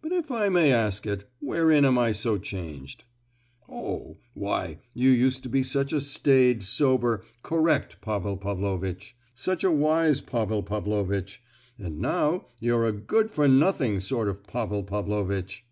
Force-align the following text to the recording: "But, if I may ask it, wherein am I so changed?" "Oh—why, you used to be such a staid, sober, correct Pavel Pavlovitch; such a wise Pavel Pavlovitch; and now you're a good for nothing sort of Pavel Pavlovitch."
"But, 0.00 0.12
if 0.12 0.30
I 0.30 0.48
may 0.50 0.72
ask 0.72 1.04
it, 1.04 1.28
wherein 1.40 1.84
am 1.84 1.98
I 1.98 2.12
so 2.12 2.38
changed?" 2.38 3.02
"Oh—why, 3.68 4.78
you 4.92 5.10
used 5.10 5.42
to 5.42 5.48
be 5.48 5.64
such 5.64 5.92
a 5.92 6.00
staid, 6.00 6.62
sober, 6.62 7.22
correct 7.42 8.00
Pavel 8.00 8.36
Pavlovitch; 8.36 9.16
such 9.34 9.64
a 9.64 9.72
wise 9.72 10.20
Pavel 10.20 10.62
Pavlovitch; 10.62 11.42
and 11.76 11.98
now 11.98 12.46
you're 12.60 12.86
a 12.86 12.92
good 12.92 13.32
for 13.32 13.48
nothing 13.48 13.98
sort 13.98 14.28
of 14.28 14.44
Pavel 14.46 14.84
Pavlovitch." 14.84 15.66